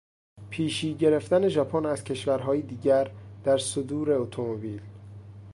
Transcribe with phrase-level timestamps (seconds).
[0.49, 3.11] پیشی گرفتن ژاپن از کشورهای دیگر
[3.43, 4.81] در صدور اتومبیل